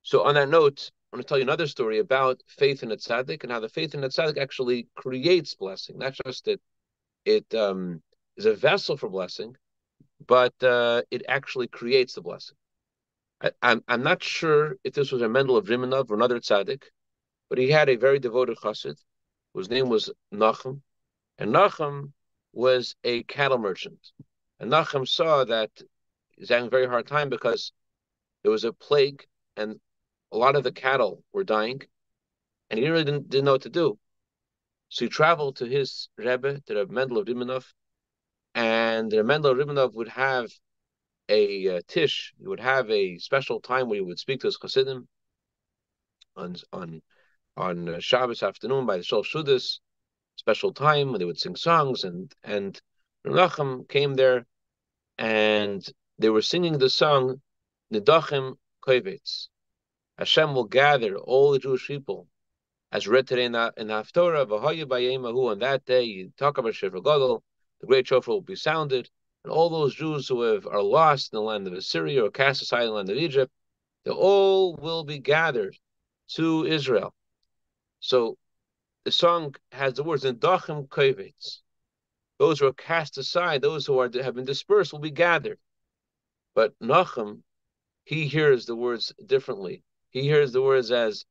So 0.01 0.24
on 0.24 0.36
that 0.36 0.50
note, 0.50 0.91
I 1.12 1.15
want 1.15 1.25
to 1.25 1.29
tell 1.29 1.38
you 1.38 1.43
another 1.43 1.67
story 1.67 2.00
about 2.00 2.41
faith 2.48 2.82
in 2.84 2.91
a 2.91 2.98
tzaddik 2.98 3.43
and 3.43 3.51
how 3.51 3.60
the 3.60 3.70
faith 3.70 3.93
in 3.93 4.03
a 4.03 4.10
tzaddik 4.10 4.38
actually 4.38 4.88
creates 4.96 5.53
blessing. 5.53 6.00
Not 6.00 6.13
just 6.25 6.46
that 6.46 6.60
it 7.25 7.53
um, 7.53 8.01
is 8.36 8.46
a 8.46 8.55
vessel 8.55 8.98
for 8.98 9.10
blessing, 9.10 9.55
but 10.25 10.53
uh, 10.63 11.03
it 11.12 11.24
actually 11.27 11.67
creates 11.67 12.13
the 12.13 12.22
blessing. 12.22 12.58
I, 13.41 13.48
am 13.48 13.53
I'm, 13.62 13.84
I'm 13.88 14.03
not 14.03 14.24
sure 14.24 14.77
if 14.84 14.93
this 14.93 15.12
was 15.12 15.22
a 15.22 15.29
Mendel 15.29 15.58
of 15.58 15.67
Rimanov 15.67 16.10
or 16.10 16.15
another 16.15 16.39
tzaddik, 16.39 16.84
but 17.50 17.60
he 17.60 17.70
had 17.70 17.89
a 17.89 17.96
very 17.96 18.20
devoted 18.20 18.58
chassid 18.58 18.98
whose 19.53 19.70
name 19.70 19.89
was 19.89 20.12
Nachum, 20.34 20.82
and 21.38 21.53
Nachum 21.53 22.12
was 22.53 22.96
a 23.03 23.24
cattle 23.24 23.60
merchant. 23.60 24.00
And 24.63 24.72
Nachum 24.72 25.05
saw 25.05 25.43
that 25.43 25.72
he's 26.38 26.48
having 26.48 26.67
a 26.67 26.70
very 26.70 26.88
hard 26.88 27.05
time 27.05 27.27
because 27.27 27.74
there 28.43 28.51
was 28.51 28.63
a 28.63 28.72
plague 28.72 29.27
and 29.58 29.77
a 30.32 30.38
lot 30.38 30.55
of 30.55 30.63
the 30.63 30.72
cattle 30.72 31.22
were 31.34 31.43
dying, 31.43 31.82
and 32.70 32.79
he 32.79 32.88
really 32.88 33.03
didn't, 33.03 33.29
didn't 33.29 33.43
know 33.43 33.51
what 33.51 33.63
to 33.63 33.70
do. 33.70 34.00
So 34.88 35.03
he 35.03 35.10
traveled 35.10 35.58
to 35.58 35.65
his 35.65 36.08
Rebbe, 36.15 36.62
to 36.62 36.74
the 36.74 36.88
Mendel 36.88 37.17
of 37.17 37.27
Rimanov, 37.27 37.65
and 38.55 39.12
the 39.12 39.22
Mendel 39.25 39.51
of 39.51 39.58
Rimanov 39.58 39.96
would 39.96 40.08
have 40.08 40.50
a 41.27 41.79
uh, 41.79 41.82
tish. 41.86 42.34
He 42.39 42.48
would 42.48 42.62
have 42.62 42.89
a 42.89 43.17
special 43.17 43.60
time 43.60 43.89
where 43.89 43.98
he 43.98 44.01
would 44.01 44.17
speak 44.17 44.39
to 44.39 44.48
his 44.48 44.58
chassidim 44.58 45.10
on 46.38 46.55
on 46.72 47.01
on 47.58 47.89
uh, 47.89 48.00
Shabbos 48.00 48.41
afternoon 48.41 48.86
by 48.86 48.96
the 48.96 49.03
Shalosh 49.03 49.29
Seudas, 49.29 49.82
special 50.38 50.74
time 50.74 51.12
when 51.12 51.20
they 51.20 51.25
would 51.25 51.38
sing 51.38 51.58
songs 51.58 52.05
and 52.05 52.34
and 52.46 52.82
Renachem 53.27 53.89
came 53.89 54.13
there 54.13 54.46
and 55.17 55.86
they 56.20 56.29
were 56.29 56.41
singing 56.41 56.77
the 56.77 56.89
song 56.89 57.41
Nidachim 57.91 58.58
Kovetz. 58.82 59.50
Hashem 60.17 60.53
will 60.53 60.65
gather 60.65 61.17
all 61.17 61.51
the 61.51 61.60
Jewish 61.60 61.88
people 61.88 62.27
as 62.93 63.08
read 63.08 63.27
today 63.27 63.46
in 63.46 63.55
in 63.55 63.88
the 63.88 63.93
Haftorah, 63.96 65.51
on 65.51 65.60
that 65.60 65.84
day, 65.84 66.03
you 66.03 66.32
talk 66.38 66.60
about 66.60 66.75
Shofar 66.75 67.01
Gadol, 67.01 67.43
the 67.82 67.88
great 67.88 68.08
shofar 68.08 68.36
will 68.36 68.41
be 68.41 68.55
sounded, 68.55 69.10
and 69.43 69.51
all 69.51 69.72
those 69.72 69.96
Jews 69.96 70.27
who 70.27 70.43
have, 70.43 70.67
are 70.67 70.84
lost 70.84 71.34
in 71.34 71.38
the 71.38 71.41
land 71.41 71.65
of 71.65 71.74
Assyria 71.74 72.24
or 72.24 72.29
cast 72.29 72.62
aside 72.62 72.84
in 72.84 72.89
the 72.89 72.93
land 72.93 73.10
of 73.10 73.17
Egypt, 73.17 73.51
they 74.05 74.12
all 74.12 74.75
will 74.75 75.03
be 75.03 75.17
gathered 75.17 75.75
to 76.36 76.65
Israel. 76.67 77.15
So 78.00 78.38
the 79.05 79.12
song 79.12 79.55
has 79.72 79.96
the 79.96 80.03
words 80.03 80.24
"Dachim 80.24 80.88
Kovetz." 80.88 81.62
Those 82.40 82.60
who 82.60 82.68
are 82.68 82.74
cast 82.74 83.18
aside, 83.18 83.62
those 83.62 83.86
who 83.86 84.00
are 84.00 84.10
have 84.22 84.36
been 84.36 84.46
dispersed, 84.46 84.92
will 84.92 85.00
be 85.00 85.12
gathered. 85.12 85.60
But 86.56 86.78
Nachum, 86.80 87.44
he 88.04 88.28
hears 88.28 88.66
the 88.66 88.75
words 88.75 89.13
differently. 89.25 89.84
He 90.10 90.24
hears 90.24 90.52
the 90.52 90.62
words 90.62 90.92
as 90.92 91.25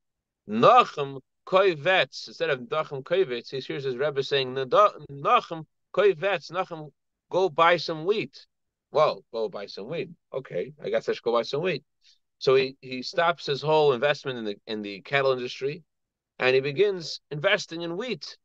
Nachum 0.48 1.20
Kovetz 1.46 2.28
instead 2.28 2.50
of 2.50 2.60
Nachum 2.60 3.02
Kovetz. 3.02 3.50
He 3.50 3.60
hears 3.60 3.84
his 3.84 3.96
Rebbe 3.96 4.22
saying 4.22 4.54
Nachum 4.54 5.66
Kovetz. 5.92 6.50
Nachum 6.50 6.92
go 7.30 7.48
buy 7.48 7.76
some 7.76 8.04
wheat. 8.04 8.46
Well, 8.90 9.24
go 9.32 9.48
buy 9.48 9.66
some 9.66 9.88
wheat. 9.88 10.10
Okay, 10.32 10.74
I 10.82 10.90
guess 10.90 11.08
I 11.08 11.12
should 11.12 11.22
go 11.22 11.32
buy 11.32 11.42
some 11.42 11.62
wheat. 11.62 11.84
So 12.38 12.56
he, 12.56 12.76
he 12.80 13.02
stops 13.02 13.46
his 13.46 13.62
whole 13.62 13.92
investment 13.92 14.38
in 14.38 14.44
the 14.44 14.56
in 14.66 14.82
the 14.82 15.00
cattle 15.02 15.32
industry, 15.32 15.84
and 16.38 16.54
he 16.54 16.60
begins 16.60 17.20
investing 17.30 17.82
in 17.82 17.96
wheat. 17.96 18.36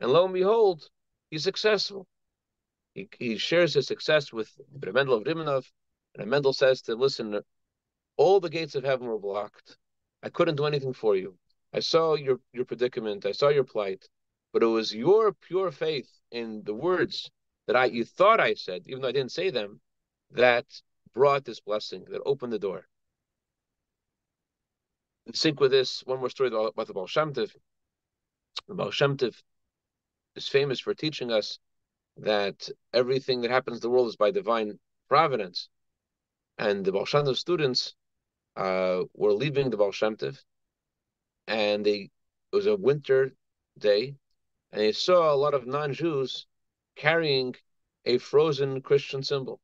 And 0.00 0.12
lo 0.12 0.24
and 0.24 0.34
behold, 0.34 0.88
he's 1.32 1.42
successful. 1.42 2.06
He, 2.94 3.08
he 3.18 3.38
shares 3.38 3.72
his 3.74 3.86
success 3.86 4.32
with 4.32 4.50
Mendel 4.80 5.14
of 5.14 5.24
Rimanov, 5.24 5.64
and 6.14 6.30
Mendel 6.30 6.52
says 6.52 6.82
to 6.82 6.94
listen, 6.94 7.40
all 8.18 8.38
the 8.38 8.50
gates 8.50 8.74
of 8.74 8.84
heaven 8.84 9.06
were 9.06 9.18
blocked. 9.18 9.78
I 10.22 10.28
couldn't 10.28 10.56
do 10.56 10.66
anything 10.66 10.92
for 10.92 11.16
you. 11.16 11.34
I 11.72 11.80
saw 11.80 12.14
your, 12.14 12.38
your 12.52 12.66
predicament, 12.66 13.24
I 13.24 13.32
saw 13.32 13.48
your 13.48 13.64
plight, 13.64 14.06
but 14.52 14.62
it 14.62 14.66
was 14.66 14.94
your 14.94 15.32
pure 15.32 15.72
faith 15.72 16.10
in 16.30 16.62
the 16.64 16.74
words 16.74 17.30
that 17.66 17.76
I 17.76 17.86
you 17.86 18.04
thought 18.04 18.38
I 18.38 18.52
said, 18.52 18.82
even 18.86 19.00
though 19.00 19.08
I 19.08 19.12
didn't 19.12 19.32
say 19.32 19.48
them, 19.48 19.80
that 20.32 20.66
brought 21.14 21.46
this 21.46 21.60
blessing, 21.60 22.04
that 22.10 22.20
opened 22.26 22.52
the 22.52 22.58
door. 22.58 22.86
In 25.26 25.32
sync 25.32 25.60
with 25.60 25.70
this, 25.70 26.02
one 26.04 26.18
more 26.18 26.28
story 26.28 26.48
about 26.48 26.86
the 26.86 26.92
Baal 26.92 27.06
Shem 27.06 27.32
Tov. 27.32 27.50
The 28.68 28.74
Baal 28.74 28.90
Shem 28.90 29.16
Tov 29.16 29.34
is 30.36 30.48
famous 30.48 30.80
for 30.80 30.94
teaching 30.94 31.30
us 31.30 31.58
that 32.18 32.68
everything 32.92 33.40
that 33.40 33.50
happens 33.50 33.78
in 33.78 33.80
the 33.80 33.90
world 33.90 34.08
is 34.08 34.16
by 34.16 34.30
divine 34.30 34.78
providence. 35.08 35.68
And 36.58 36.84
the 36.84 36.92
Tov 36.92 37.36
students 37.36 37.94
uh, 38.56 39.02
were 39.14 39.32
leaving 39.32 39.70
the 39.70 39.76
Tov, 39.76 40.38
and 41.46 41.84
they 41.84 42.10
it 42.52 42.56
was 42.56 42.66
a 42.66 42.76
winter 42.76 43.32
day, 43.78 44.14
and 44.70 44.80
they 44.80 44.92
saw 44.92 45.32
a 45.32 45.36
lot 45.36 45.54
of 45.54 45.66
non-Jews 45.66 46.46
carrying 46.96 47.54
a 48.04 48.18
frozen 48.18 48.82
Christian 48.82 49.22
symbol. 49.22 49.58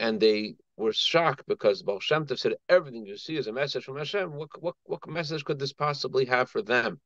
And 0.00 0.18
they 0.18 0.56
were 0.76 0.92
shocked 0.92 1.44
because 1.46 1.82
Baal 1.82 2.00
Shem 2.00 2.26
Tov 2.26 2.38
said, 2.40 2.54
everything 2.68 3.06
you 3.06 3.16
see 3.16 3.36
is 3.36 3.46
a 3.46 3.52
message 3.52 3.84
from 3.84 3.96
Hashem. 3.96 4.32
What, 4.32 4.48
what, 4.60 4.74
what 4.84 5.06
message 5.08 5.44
could 5.44 5.60
this 5.60 5.72
possibly 5.72 6.24
have 6.24 6.50
for 6.50 6.62
them? 6.62 7.00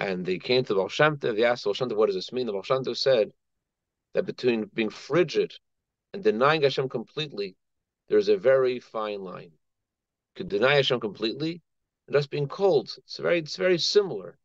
And 0.00 0.24
they 0.24 0.38
came 0.38 0.64
to 0.64 0.74
Baal 0.74 0.88
Shem 0.88 1.18
they 1.20 1.44
asked 1.44 1.64
Baal 1.64 1.74
Shem 1.74 1.90
what 1.90 2.06
does 2.06 2.14
this 2.14 2.32
mean? 2.32 2.46
The 2.46 2.52
Baal 2.52 2.62
Shem 2.62 2.82
said 2.94 3.32
that 4.14 4.24
between 4.24 4.64
being 4.64 4.88
frigid 4.88 5.52
and 6.14 6.24
denying 6.24 6.62
Hashem 6.62 6.88
completely, 6.88 7.54
there's 8.08 8.30
a 8.30 8.38
very 8.38 8.80
fine 8.80 9.20
line. 9.20 9.52
You 9.52 10.36
could 10.36 10.48
deny 10.48 10.76
Hashem 10.76 11.00
completely 11.00 11.60
and 12.06 12.14
just 12.14 12.30
being 12.30 12.48
cold. 12.48 12.94
It's 12.96 13.18
very, 13.18 13.40
it's 13.40 13.56
very 13.56 13.76
similar 13.76 14.38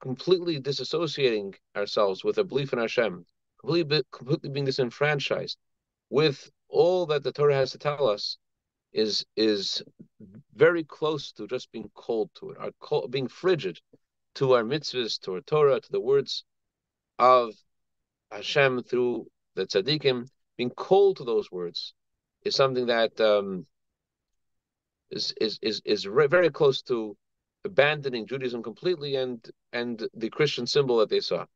completely 0.00 0.60
disassociating 0.60 1.54
ourselves 1.74 2.22
with 2.22 2.38
a 2.38 2.44
belief 2.44 2.72
in 2.72 2.78
Hashem, 2.78 3.26
completely, 3.58 4.02
completely 4.12 4.50
being 4.50 4.66
disenfranchised 4.66 5.58
with 6.10 6.48
all 6.68 7.06
that 7.06 7.24
the 7.24 7.32
Torah 7.32 7.56
has 7.56 7.72
to 7.72 7.78
tell 7.78 8.08
us 8.08 8.38
is 8.92 9.26
is 9.36 9.82
very 10.54 10.84
close 10.84 11.32
to 11.32 11.48
just 11.48 11.72
being 11.72 11.90
cold 11.94 12.30
to 12.34 12.50
it, 12.50 12.58
our 12.58 12.70
cold, 12.78 13.10
being 13.10 13.26
frigid 13.26 13.80
to 14.34 14.52
our 14.54 14.62
mitzvahs, 14.62 15.20
to 15.20 15.34
our 15.34 15.40
Torah, 15.40 15.80
to 15.80 15.92
the 15.92 16.00
words 16.00 16.44
of 17.18 17.54
Hashem 18.30 18.82
through 18.82 19.26
the 19.54 19.66
tzaddikim. 19.66 20.28
Being 20.56 20.70
cold 20.70 21.16
to 21.16 21.24
those 21.24 21.50
words 21.50 21.94
is 22.42 22.54
something 22.54 22.86
that 22.86 23.20
um, 23.20 23.66
is 25.10 25.34
is 25.40 25.58
is 25.62 25.82
is 25.84 26.04
very 26.04 26.50
close 26.50 26.82
to 26.82 27.16
abandoning 27.64 28.26
Judaism 28.26 28.62
completely 28.62 29.16
and 29.16 29.50
and 29.72 30.08
the 30.14 30.30
Christian 30.30 30.66
symbol 30.66 30.98
that 30.98 31.08
they 31.08 31.20
saw. 31.20 31.46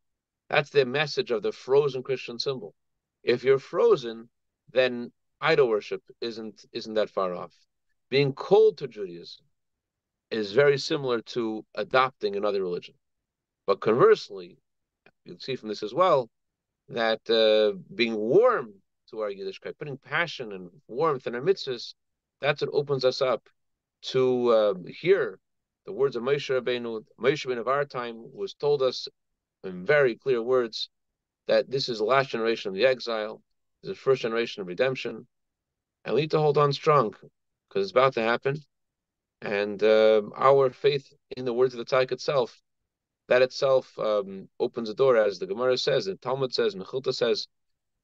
That's 0.49 0.71
the 0.71 0.87
message 0.87 1.31
of 1.31 1.43
the 1.43 1.53
frozen 1.53 2.03
Christian 2.03 2.39
symbol. 2.39 2.75
If 3.23 3.45
you're 3.45 3.59
frozen, 3.59 4.29
then 4.73 5.13
idol 5.41 5.69
worship 5.69 6.03
isn't 6.21 6.65
isn't 6.73 6.95
that 6.95 7.11
far 7.11 7.35
off. 7.35 7.55
being 8.11 8.33
called 8.33 8.79
to 8.79 8.89
Judaism 8.89 9.45
is 10.31 10.53
very 10.53 10.79
similar 10.79 11.21
to 11.23 11.65
adopting 11.75 12.37
another 12.37 12.63
religion. 12.63 12.95
But 13.67 13.81
conversely, 13.81 14.59
you'll 15.25 15.39
see 15.39 15.57
from 15.57 15.69
this 15.69 15.83
as 15.83 15.95
well 15.95 16.29
that 16.89 17.21
uh, 17.31 17.79
being 17.95 18.17
warm 18.17 18.75
to 19.11 19.21
our 19.21 19.31
Yiddishkeit, 19.31 19.79
putting 19.79 19.99
passion 19.99 20.53
and 20.53 20.71
warmth 20.87 21.27
in 21.27 21.35
our 21.35 21.41
mitzvahs, 21.41 21.95
that's 22.41 22.61
what 22.61 22.71
opens 22.73 23.05
us 23.05 23.21
up 23.23 23.49
to 24.03 24.49
uh, 24.49 24.75
hear 24.87 25.39
the 25.87 25.93
words 25.93 26.17
of 26.17 26.23
Moshe 26.23 26.49
Rabbeinu. 26.51 27.05
Moshe 27.21 27.47
Rabbeinu 27.47 27.61
of 27.61 27.69
our 27.69 27.85
time 27.85 28.17
was 28.33 28.55
told 28.55 28.83
us 28.83 29.09
in 29.65 29.85
very 29.85 30.15
clear 30.15 30.43
words 30.43 30.89
that 31.47 31.71
this 31.71 31.89
is 31.89 31.99
the 31.99 32.05
last 32.05 32.31
generation 32.31 32.69
of 32.69 32.75
the 32.75 32.87
exile, 32.87 33.43
this 33.83 33.91
is 33.91 33.97
the 33.97 34.01
first 34.01 34.23
generation 34.23 34.61
of 34.61 34.69
redemption, 34.69 35.27
and 36.05 36.15
we 36.15 36.23
need 36.23 36.31
to 36.31 36.39
hold 36.39 36.59
on 36.59 36.73
strong 36.73 37.15
because 37.69 37.83
it's 37.83 37.91
about 37.91 38.15
to 38.15 38.23
happen. 38.23 38.57
And 39.41 39.83
uh, 39.83 40.23
our 40.37 40.71
faith 40.71 41.13
in 41.37 41.45
the 41.45 41.53
words 41.53 41.75
of 41.75 41.79
the 41.79 41.85
Tzaddik 41.85 42.13
itself, 42.13 42.61
that 43.29 43.43
itself 43.43 43.97
um, 43.99 44.49
opens 44.59 44.89
the 44.89 44.95
door, 44.95 45.17
as 45.17 45.39
the 45.39 45.47
Gemara 45.47 45.79
says, 45.79 46.07
the 46.07 46.17
Talmud 46.17 46.53
says, 46.53 46.75
Mechilta 46.75 47.15
says, 47.15 47.47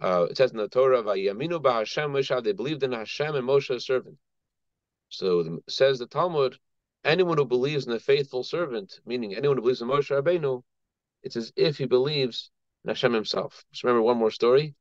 uh, 0.01 0.27
it 0.31 0.37
says 0.37 0.51
in 0.51 0.59
the 0.59 0.69
Torah, 0.69 1.03
"Vayaminu 1.03 1.63
ba'Hashem 1.63 2.11
Moshe." 2.11 2.43
They 2.43 2.53
believed 2.53 2.83
in 2.83 2.93
Hashem 2.93 3.35
and 3.35 3.47
Moshe, 3.47 3.81
servant. 3.81 4.19
So 5.09 5.61
says 5.69 5.99
the 5.99 6.07
Talmud, 6.07 6.59
anyone 7.05 7.39
who 7.39 7.45
believes 7.45 7.87
in 7.87 7.93
the 7.93 8.01
faithful 8.01 8.43
servant, 8.43 9.01
meaning 9.07 9.35
anyone 9.35 9.57
who 9.57 9.63
believes 9.63 9.83
in 9.83 9.89
Moshe 9.89 10.11
Rabbeinu, 10.11 10.63
it's 11.23 11.37
as 11.37 11.53
if 11.57 11.79
he 11.79 11.87
believes 11.87 12.51
in 12.85 12.89
Hashem 12.89 13.13
himself. 13.13 13.65
Just 13.71 13.85
remember 13.85 14.03
one 14.03 14.19
more 14.19 14.31
story. 14.31 14.75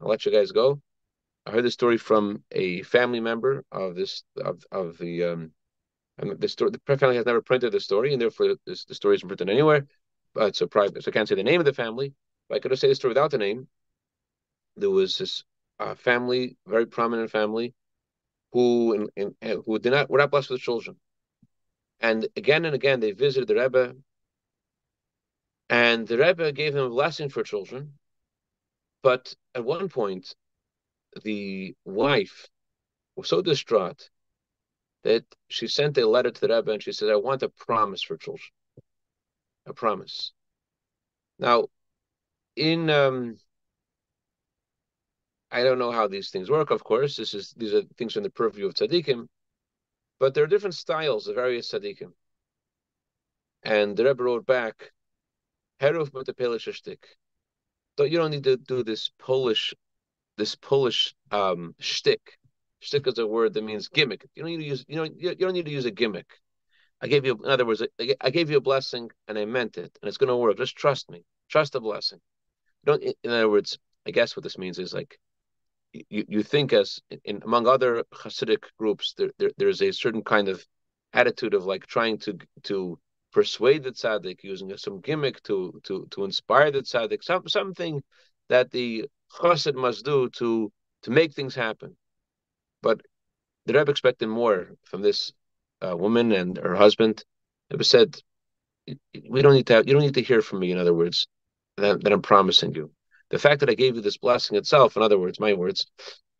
I'll 0.00 0.08
let 0.08 0.24
you 0.24 0.32
guys 0.32 0.52
go. 0.52 0.80
I 1.44 1.50
heard 1.50 1.64
this 1.64 1.74
story 1.74 1.98
from 1.98 2.44
a 2.52 2.82
family 2.82 3.20
member 3.20 3.64
of 3.72 3.96
this 3.96 4.22
of 4.36 4.64
of 4.70 4.98
the 4.98 5.24
um, 5.24 5.52
and 6.20 6.40
the 6.40 6.48
story. 6.48 6.70
The 6.70 6.96
family 6.96 7.16
has 7.16 7.26
never 7.26 7.42
printed 7.42 7.72
the 7.72 7.80
story, 7.80 8.12
and 8.12 8.20
therefore 8.20 8.56
the 8.66 8.76
story 8.76 9.16
isn't 9.16 9.28
printed 9.28 9.50
anywhere. 9.50 9.86
But 10.34 10.48
it's 10.48 10.60
a 10.60 10.66
private, 10.66 11.02
so 11.02 11.10
I 11.10 11.12
can't 11.12 11.28
say 11.28 11.34
the 11.34 11.42
name 11.42 11.60
of 11.60 11.66
the 11.66 11.72
family. 11.72 12.14
But 12.48 12.56
I 12.56 12.58
could 12.60 12.70
have 12.70 12.78
said 12.78 12.90
the 12.90 12.94
story 12.94 13.10
without 13.10 13.30
the 13.30 13.38
name. 13.38 13.68
There 14.76 14.90
was 14.90 15.18
this 15.18 15.44
uh, 15.78 15.94
family, 15.94 16.56
very 16.66 16.86
prominent 16.86 17.30
family, 17.30 17.74
who 18.52 19.08
in, 19.16 19.34
in, 19.40 19.62
who 19.64 19.78
did 19.78 19.90
not 19.92 20.10
were 20.10 20.18
not 20.18 20.30
blessed 20.30 20.50
with 20.50 20.60
children, 20.60 20.96
and 22.00 22.28
again 22.36 22.64
and 22.64 22.74
again 22.74 23.00
they 23.00 23.12
visited 23.12 23.48
the 23.48 23.60
Rebbe, 23.60 23.96
and 25.68 26.06
the 26.06 26.18
Rebbe 26.18 26.52
gave 26.52 26.74
them 26.74 26.86
a 26.86 26.90
blessing 26.90 27.28
for 27.28 27.42
children. 27.42 27.94
But 29.02 29.34
at 29.54 29.64
one 29.64 29.88
point, 29.88 30.34
the 31.24 31.74
wife 31.84 32.48
was 33.16 33.28
so 33.28 33.40
distraught 33.40 34.10
that 35.02 35.24
she 35.48 35.66
sent 35.66 35.98
a 35.98 36.06
letter 36.06 36.30
to 36.30 36.40
the 36.40 36.48
Rebbe 36.54 36.72
and 36.72 36.82
she 36.82 36.92
said, 36.92 37.10
I 37.10 37.16
want 37.16 37.42
a 37.42 37.48
promise 37.48 38.02
for 38.02 38.16
children. 38.16 38.48
A 39.66 39.74
promise. 39.74 40.32
Now, 41.38 41.68
in 42.56 42.90
um, 42.90 43.38
I 45.50 45.62
don't 45.62 45.78
know 45.78 45.90
how 45.90 46.06
these 46.06 46.30
things 46.30 46.50
work, 46.50 46.70
of 46.70 46.84
course. 46.84 47.16
This 47.16 47.34
is 47.34 47.52
these 47.56 47.74
are 47.74 47.82
things 47.96 48.16
in 48.16 48.22
the 48.22 48.30
purview 48.30 48.66
of 48.66 48.74
tzaddikim, 48.74 49.26
but 50.18 50.34
there 50.34 50.44
are 50.44 50.48
different 50.48 50.74
styles 50.74 51.26
of 51.26 51.34
various 51.34 51.70
tzaddikim. 51.70 52.12
And 53.62 53.96
the 53.96 54.04
Rebbe 54.04 54.22
wrote 54.22 54.46
back, 54.46 54.92
Heruf 55.80 56.10
shtick. 56.10 57.04
So 57.98 58.04
you 58.04 58.18
don't 58.18 58.30
need 58.30 58.44
to 58.44 58.56
do 58.56 58.82
this 58.82 59.10
Polish 59.18 59.74
this 60.36 60.54
Polish 60.54 61.14
um, 61.30 61.74
shtick. 61.80 62.38
Shtick 62.80 63.06
is 63.06 63.18
a 63.18 63.26
word 63.26 63.54
that 63.54 63.64
means 63.64 63.88
gimmick. 63.88 64.26
You 64.34 64.42
don't 64.42 64.52
need 64.52 64.58
to 64.58 64.64
use. 64.64 64.84
You 64.88 64.96
know. 64.96 65.08
You 65.16 65.34
don't 65.34 65.52
need 65.52 65.66
to 65.66 65.70
use 65.70 65.84
a 65.84 65.90
gimmick. 65.90 66.26
I 67.02 67.06
gave 67.08 67.24
you, 67.24 67.40
in 67.42 67.50
other 67.50 67.64
words, 67.64 67.82
I 68.20 68.30
gave 68.30 68.50
you 68.50 68.58
a 68.58 68.60
blessing 68.60 69.10
and 69.26 69.38
I 69.38 69.46
meant 69.46 69.78
it, 69.78 69.98
and 70.02 70.08
it's 70.08 70.18
going 70.18 70.28
to 70.28 70.36
work. 70.36 70.58
Just 70.58 70.76
trust 70.76 71.10
me. 71.10 71.24
Trust 71.48 71.72
the 71.72 71.80
blessing. 71.80 72.20
Don't. 72.84 73.02
In 73.02 73.30
other 73.30 73.48
words, 73.48 73.78
I 74.06 74.10
guess 74.10 74.36
what 74.36 74.42
this 74.42 74.58
means 74.58 74.78
is 74.78 74.92
like, 74.92 75.18
you, 75.92 76.24
you 76.28 76.42
think 76.42 76.72
as 76.72 77.00
in 77.24 77.42
among 77.44 77.66
other 77.66 78.04
Hasidic 78.14 78.64
groups, 78.78 79.14
there, 79.16 79.30
there 79.38 79.50
there's 79.56 79.82
a 79.82 79.92
certain 79.92 80.22
kind 80.22 80.48
of 80.48 80.64
attitude 81.12 81.54
of 81.54 81.64
like 81.64 81.86
trying 81.86 82.18
to 82.18 82.38
to 82.64 82.98
persuade 83.32 83.82
the 83.82 83.92
tzaddik 83.92 84.42
using 84.42 84.76
some 84.76 85.00
gimmick 85.00 85.42
to 85.42 85.80
to 85.84 86.06
to 86.10 86.24
inspire 86.24 86.70
the 86.70 86.82
tzaddik, 86.82 87.22
some 87.22 87.48
something 87.48 88.02
that 88.48 88.70
the 88.70 89.06
chassid 89.32 89.74
must 89.74 90.04
do 90.04 90.28
to 90.30 90.72
to 91.02 91.10
make 91.10 91.32
things 91.32 91.54
happen. 91.54 91.96
But 92.82 93.00
the 93.66 93.74
Rebbe 93.74 93.90
expected 93.90 94.28
more 94.28 94.76
from 94.84 95.02
this 95.02 95.32
uh, 95.80 95.96
woman 95.96 96.32
and 96.32 96.56
her 96.56 96.74
husband. 96.74 97.24
It 97.70 97.78
was 97.78 97.88
said, 97.88 98.20
"We 99.28 99.42
don't 99.42 99.54
need 99.54 99.66
to. 99.68 99.74
Have, 99.74 99.86
you 99.86 99.94
don't 99.94 100.02
need 100.02 100.14
to 100.14 100.22
hear 100.22 100.42
from 100.42 100.60
me. 100.60 100.72
In 100.72 100.78
other 100.78 100.94
words, 100.94 101.26
that, 101.76 102.02
that 102.02 102.12
I'm 102.12 102.22
promising 102.22 102.74
you. 102.74 102.90
The 103.30 103.38
fact 103.38 103.60
that 103.60 103.70
I 103.70 103.74
gave 103.74 103.94
you 103.94 104.02
this 104.02 104.18
blessing 104.18 104.56
itself, 104.56 104.96
in 104.96 105.02
other 105.02 105.18
words, 105.18 105.38
my 105.38 105.52
words, 105.52 105.86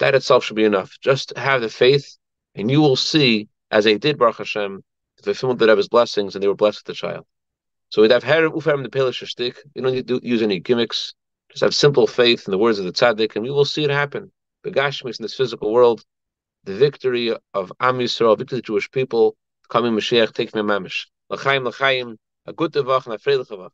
that 0.01 0.15
itself 0.15 0.45
should 0.45 0.57
be 0.57 0.65
enough. 0.65 0.97
Just 1.01 1.37
have 1.37 1.61
the 1.61 1.69
faith, 1.69 2.17
and 2.55 2.71
you 2.71 2.81
will 2.81 2.97
see, 2.97 3.49
as 3.71 3.85
they 3.85 3.97
did, 3.97 4.19
Baruch 4.19 4.39
Hashem, 4.39 4.83
the 5.19 5.23
fulfillment 5.23 5.61
of 5.63 5.67
the 5.67 5.73
Rebbe's 5.73 5.89
blessings, 5.89 6.35
and 6.35 6.43
they 6.43 6.49
were 6.49 6.55
blessed 6.55 6.81
with 6.81 6.97
the 6.97 7.01
child. 7.01 7.27
So 7.91 8.03
we'd 8.03 8.11
have 8.11 8.25
her 8.25 8.49
ufam 8.49 8.83
the 8.83 8.89
pelish 8.89 9.25
shtick. 9.25 9.57
You 9.75 9.83
don't 9.83 9.95
need 9.95 10.09
to 10.09 10.21
use 10.23 10.43
any 10.43 10.59
gimmicks. 10.61 11.15
Just 11.51 11.63
have 11.63 11.75
simple 11.75 12.07
faith 12.07 12.47
in 12.47 12.53
the 12.53 12.59
words 12.59 12.79
of 12.79 12.85
the 12.85 12.93
tzaddik, 12.93 13.35
and 13.35 13.45
we 13.45 13.51
will 13.51 13.65
see 13.65 13.85
it 13.85 13.91
happen. 13.91 14.31
The 14.63 14.71
Gashmis 14.71 15.19
in 15.19 15.23
this 15.23 15.35
physical 15.35 15.73
world, 15.73 16.05
the 16.65 16.75
victory 16.75 17.35
of 17.55 17.73
Am 17.81 17.99
Yisrael, 17.99 18.37
victory 18.39 18.59
of 18.59 18.63
the 18.63 18.67
Jewish 18.67 18.91
people, 18.91 19.37
coming 19.69 19.93
Mashiach, 19.93 20.33
take 20.33 20.55
me 20.55 20.63
mamish. 20.63 21.07
L'chaim, 21.31 21.65
l'chaim, 21.65 22.17
a 22.47 22.53
good 22.53 22.73
tevach 22.73 23.07
and 23.07 23.15
a 23.15 23.19
freilich 23.19 23.71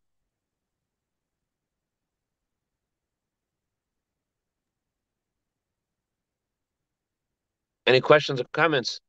Any 7.86 8.00
questions 8.00 8.40
or 8.40 8.44
comments? 8.52 9.00